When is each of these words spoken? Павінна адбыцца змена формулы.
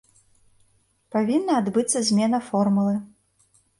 Павінна 1.15 1.59
адбыцца 1.65 1.99
змена 2.07 2.39
формулы. 2.49 2.95